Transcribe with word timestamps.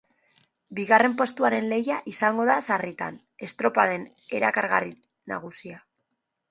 Bigarren 0.77 1.13
postuaren 1.19 1.67
lehia 1.73 1.99
izango 2.13 2.47
da 2.51 2.57
sarritan, 2.69 3.21
estropaden 3.49 4.09
erakargarri 4.41 4.95
nagusia. 5.35 5.83